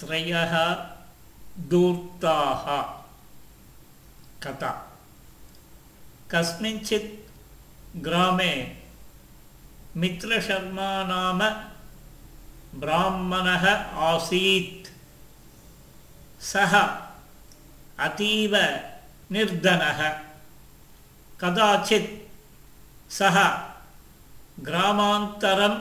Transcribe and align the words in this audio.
त्रयः 0.00 0.74
धूर्ताः 1.68 2.64
कथा। 4.42 4.92
कस्मिंश्चित् 6.30 7.32
ग्रामे 7.96 8.76
मित्रशर्मा 9.96 11.04
नाम 11.04 11.38
ब्राह्मणः 12.80 13.68
आसीत्। 14.08 14.88
सः 16.42 16.78
अतीव 17.98 18.56
निर्धनः। 19.32 20.08
कदाचित् 21.40 22.10
सः 23.12 23.36
ग्रामान्तरं 24.60 25.74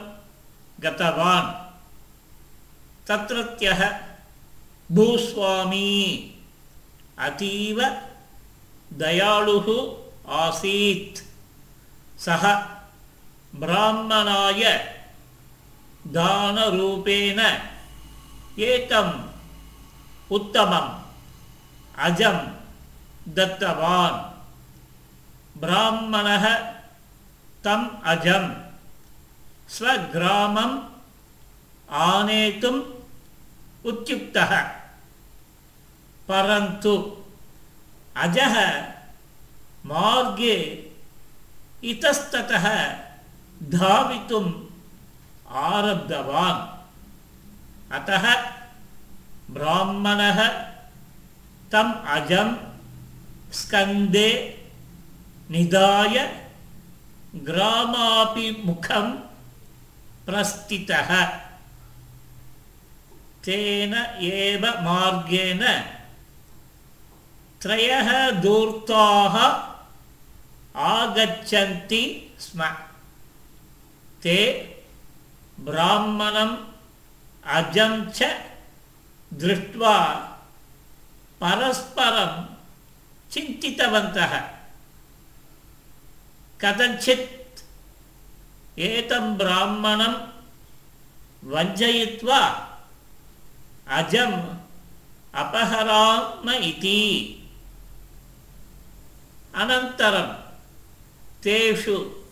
गतवान्। 0.79 1.67
तत्रत्यः 3.07 4.06
भूस्वामी। 4.91 6.33
अतीव 7.19 7.81
दयालुः 8.93 9.97
आसीत्। 10.33 11.23
सः 12.19 12.65
ब्राह्मणाय 13.55 14.93
दानरूपेण 16.07 17.39
एकम् 18.59 19.13
उत्तमम् 20.31 21.01
अजं 21.97 22.37
दत्तवान्। 23.27 24.37
ब्राह्मणः 25.59 26.55
तम् 27.63 27.87
अजं 28.03 28.53
स्वग्रामम् 29.69 30.79
आनेतुम् 31.91 32.96
उद्युक्तः 33.89 34.51
परन्तु 36.29 36.93
अजः 38.23 38.55
मार्गे 39.91 40.55
इतस्ततः 41.91 42.65
धावितुम् 43.75 44.51
आरब्धवान्। 45.67 46.61
अतः 47.97 48.25
ब्राह्मणः 49.55 50.39
तम् 51.71 51.93
अजं 52.15 52.49
स्कन्दे 53.59 54.29
निधाय 55.51 56.15
ग्रामाभिमुखं 57.47 59.07
प्रस्थितः 60.27 61.11
तेन 63.47 63.93
एव 64.21 64.61
मार्गेण। 64.61 65.59
त्रयः 67.61 68.31
धूर्ताः 68.31 69.37
आगच्छन्ति 70.81 72.35
स्म। 72.39 72.69
ते 74.23 74.37
ब्राह्मणम् 75.59 76.57
अजं 77.45 78.09
च 78.09 78.23
दृष्ट्वा 79.33 80.07
परस्परं 81.43 82.45
चिन्तितवन्तः। 83.31 84.39
कथञ्चित् 86.61 87.59
एतं 88.79 89.37
ब्राह्मणं 89.37 90.27
वञ्चयित्वा 91.43 92.66
अजम् 93.89 94.57
अपहराम 95.35 96.49
इति। 96.49 97.33
अनन्तरं 99.55 100.33
तेषु 101.43 102.25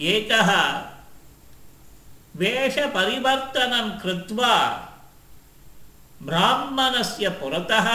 एकः 0.00 0.50
वेषपरिवर्तनं 2.36 3.98
कृत्वा 3.98 4.54
ब्राह्मणस्य 6.22 7.28
पुरतः 7.28 7.88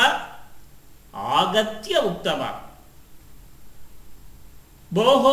आगत्य 1.16 1.96
उक्तवान्। 1.96 2.72
भोः 4.94 5.26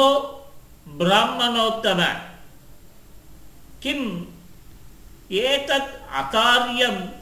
ब्राह्मणोत्तम, 0.99 2.03
किम् 3.83 4.25
एतत् 5.33 6.13
अकार्यं 6.13 7.18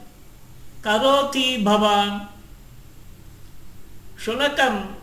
करोति 0.87 1.57
भवान्। 1.57 2.21
शुनकं 4.21 4.95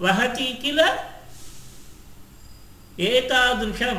वहति 0.00 0.44
किल? 0.44 0.80
एतादृशं 3.00 3.94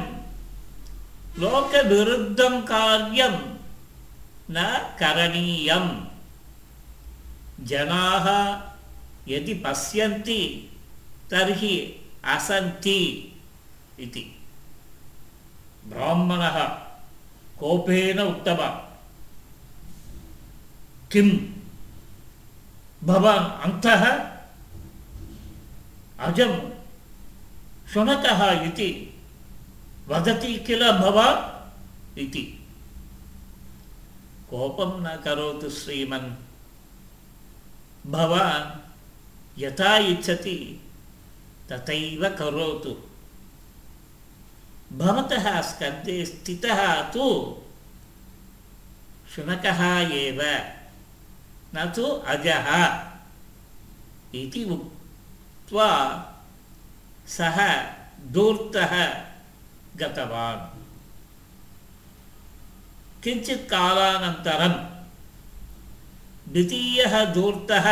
लोकविरुद्धं 1.40 2.62
कार्यं 2.62 3.58
न 4.52 4.90
करणीयम्। 5.00 6.06
जनाः 7.66 8.28
यदि 9.28 9.54
पश्यन्ति, 9.54 10.72
तर्हि 11.32 12.06
असन्ति 12.24 13.32
इति। 14.00 14.40
ब्राह्मणः 15.86 16.64
कोपेन 17.60 18.20
उक्तवान् 18.20 18.85
किं 21.16 21.30
भवान् 23.08 23.62
अन्तः 23.62 24.04
अजं 26.20 26.70
शुनकः 27.94 28.52
इति। 28.62 29.22
वदति 30.08 30.58
किल 30.58 30.92
भवान् 30.92 32.20
इति। 32.20 32.68
कोपं 34.50 35.04
न 35.04 35.22
करोतु 35.22 35.70
श्रीमन्। 35.70 36.36
भवान् 38.12 38.80
यथा 39.62 39.98
इच्छति 39.98 40.82
तथैव 41.72 42.30
करोतु। 42.30 42.96
भवतः 44.98 45.62
स्कन्धे 45.62 46.26
स्थितः 46.26 47.02
तु 47.02 47.58
शुनकः 49.36 49.86
एव। 50.14 50.42
न 51.74 51.94
तु 51.96 52.06
अजः 52.06 52.68
इति 54.36 54.64
उक्त्वा 54.66 55.90
सः 57.28 57.58
धूर्तः 58.32 58.94
गतवान्। 59.96 60.76
किञ्चित् 63.24 63.70
कालानन्तरं 63.70 64.74
द्वितीयः 66.52 67.34
धूर्तः 67.34 67.88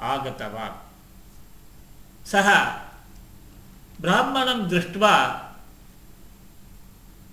आगतवान्। 0.00 0.78
सः 2.26 2.48
ब्राह्मणं 4.00 4.68
दृष्ट्वा 4.68 5.14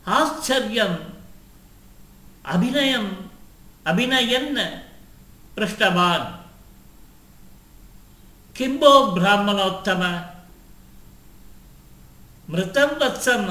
आश्चर्यम्, 0.08 0.98
अभिनयम्, 2.46 3.10
अभिनयन् 3.88 4.89
पृष्टवान् 5.60 6.28
किं 8.56 8.74
ब्राह्मणोत्तम 9.16 10.04
मृतं 12.50 12.96
वत्सं 13.02 13.44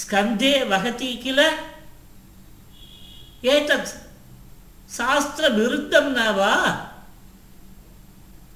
स्कन्धे 0.00 0.52
वहति 0.70 1.12
किल 1.22 1.40
एतत् 3.54 3.94
शास्त्रविरुद्धं 4.90 6.10
न 6.12 6.28
वा 6.36 6.52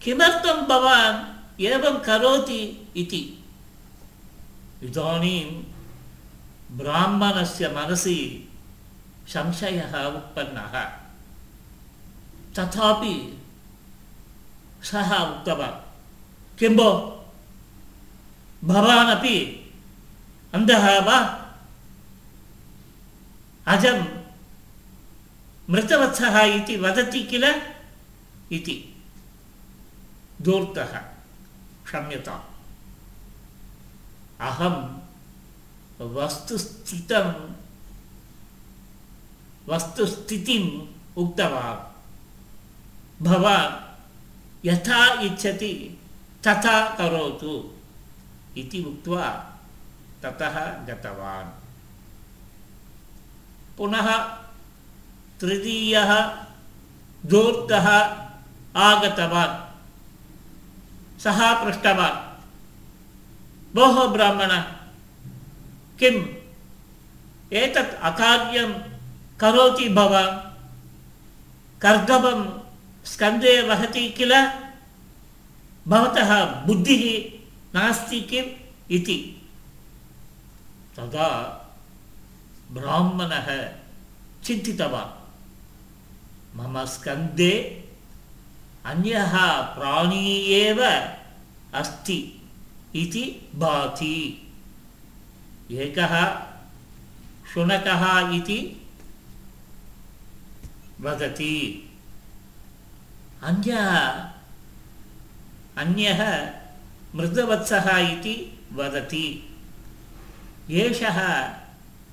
किमर्थं 0.03 0.67
भवान् 0.69 1.62
एवं 1.67 1.99
करोति 2.06 2.61
इति 2.97 3.23
इदानीं 4.85 5.44
ब्राह्मणस्य 6.79 7.69
मनसि 7.76 8.19
संशयः 9.35 9.94
उत्पन्नः 10.06 10.75
तथापि 12.55 13.43
सः 14.83 15.17
उक्तवान्। 15.17 15.89
किं 16.59 16.77
भो? 16.77 17.15
भवानपि 18.65 19.65
अन्धः 20.55 21.00
वा? 21.00 21.19
अजं 23.67 24.05
मृतवत्सः 25.71 26.41
इति 26.41 26.77
वदति 26.77 27.23
किल? 27.23 27.45
इति। 28.53 29.03
धूर्तः 30.43 30.99
क्षम्यताम् 31.85 32.41
अहं 34.41 34.99
वस्तुस्थितं, 36.00 37.55
वस्तुस्थितिम् 39.69 40.87
उक्तवान्। 41.19 41.88
भवान् 43.23 44.67
यथा 44.67 45.20
इच्छति, 45.23 45.99
तथा 46.47 46.76
करोतु 46.94 47.53
इति 48.56 48.81
उक्त्वा 48.82 49.26
ततः 50.23 50.56
गतवान्। 50.87 51.50
पुनः 53.79 54.09
तृतीयः 55.41 56.12
धूर्तः 57.26 57.88
आगतवान्। 58.76 59.56
सः 61.21 61.41
पृष्टवान्, 61.64 62.19
भोः 63.75 64.06
ब्राह्मण 64.06 64.53
किम् 65.99 66.23
एतत् 67.53 68.00
अकार्यं 68.03 68.73
करोति 69.41 69.88
भवान् 69.88 70.38
कर्दभं 71.81 72.68
स्कन्धे 73.13 73.63
वहति 73.63 74.11
किल? 74.11 74.51
भवतः 75.89 76.45
बुद्धिः 76.45 77.39
नास्ति 77.75 78.21
किम् 78.21 78.47
इति। 78.91 79.43
तदा 80.97 81.29
ब्राह्मणः 82.71 83.73
चिन्तितवान्। 84.45 85.15
मम 86.59 86.85
स्कन्धे 86.85 87.85
अन्यः 88.85 89.61
प्राणी 89.63 90.37
एव 90.37 90.83
अस्ति 91.75 92.43
इति 92.95 93.49
भाति। 93.55 94.53
एकः 95.71 96.43
शुनकः 97.55 98.35
इति 98.37 98.87
वदति। 101.01 101.88
अन्यः 103.43 103.99
अन्यः 105.76 106.50
मृदवत्सः 107.14 107.99
इति 107.99 108.64
वदति। 108.73 109.56
एषः 110.70 111.49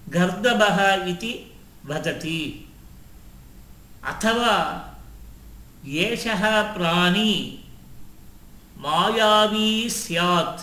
गर्दभः 0.10 0.94
इति 0.94 1.56
वदति। 1.86 2.70
अथवा 4.04 4.56
एषः 5.88 6.74
प्राणी 6.74 7.64
मायावी 8.78 9.90
स्यात्। 9.90 10.62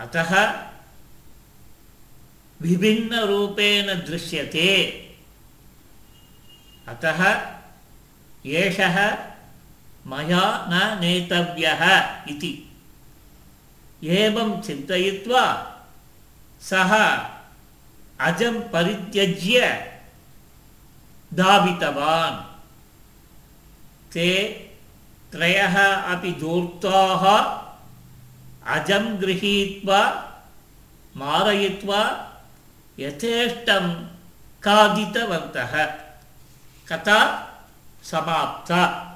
अतः 0.00 0.62
विभिन्नरूपेण 2.60 3.86
दृश्यते। 3.86 4.68
अतः 6.88 7.50
एषः 8.46 9.18
मया 10.06 10.66
न 10.68 10.98
नेतव्यः 11.00 11.82
इति। 12.28 12.66
एवं 14.04 14.62
चिन्तयित्वा 14.62 15.44
सः 16.60 16.92
अजं 18.20 18.60
परित्यज्य 18.60 19.60
धावितवान् 21.34 22.50
ते 24.12 24.30
त्रयः 25.32 25.84
अपि 25.92 26.32
धूर्ताः 26.32 27.24
अजं 28.74 29.22
गृहीत्वा, 29.22 30.00
मारयित्वा 31.16 32.00
यथेष्टं 32.98 34.04
खादितवन्तः। 34.64 35.84
कथा 36.88 37.46
Sabatta. 38.02 39.09